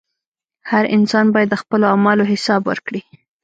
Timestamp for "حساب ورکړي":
2.31-3.01